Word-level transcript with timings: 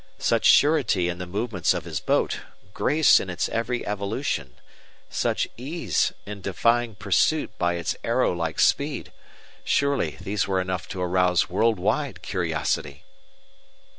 Such 0.17 0.45
surety 0.47 1.09
in 1.09 1.19
the 1.19 1.27
movements 1.27 1.75
of 1.75 1.85
his 1.85 1.99
boat, 1.99 2.39
grace 2.73 3.19
in 3.19 3.29
its 3.29 3.47
every 3.49 3.85
evolution, 3.85 4.55
such 5.11 5.47
ease 5.57 6.11
in 6.25 6.41
defying 6.41 6.95
pursuit 6.95 7.55
by 7.59 7.75
its 7.75 7.95
arrow 8.03 8.33
like 8.33 8.59
speed, 8.59 9.11
surely, 9.63 10.17
these 10.19 10.47
were 10.47 10.59
enough 10.59 10.87
to 10.87 11.03
arouse 11.03 11.51
world 11.51 11.77
wide 11.79 12.23
curiosity! 12.23 13.03